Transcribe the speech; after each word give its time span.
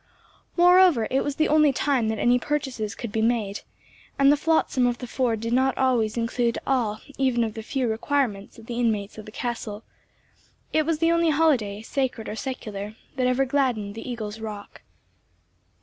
Moreover, 0.57 1.07
it 1.11 1.23
was 1.23 1.35
the 1.35 1.47
only 1.47 1.71
time 1.71 2.07
that 2.09 2.17
any 2.17 2.39
purchases 2.39 2.95
could 2.95 3.11
be 3.11 3.21
made, 3.21 3.59
and 4.17 4.31
the 4.31 4.35
flotsam 4.35 4.87
of 4.87 4.97
the 4.97 5.05
ford 5.05 5.41
did 5.41 5.53
not 5.53 5.77
always 5.77 6.17
include 6.17 6.57
all 6.65 6.99
even 7.19 7.43
of 7.43 7.53
the 7.53 7.61
few 7.61 7.87
requirements 7.87 8.57
of 8.57 8.65
the 8.65 8.79
inmates 8.79 9.19
of 9.19 9.25
the 9.27 9.31
castle; 9.31 9.83
it 10.73 10.87
was 10.87 10.97
the 10.97 11.11
only 11.11 11.29
holiday, 11.29 11.83
sacred 11.83 12.27
or 12.27 12.35
secular, 12.35 12.95
that 13.15 13.27
ever 13.27 13.45
gladdened 13.45 13.93
the 13.93 14.09
Eagle's 14.09 14.39
Rock. 14.39 14.81